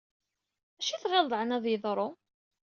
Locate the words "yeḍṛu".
1.69-2.09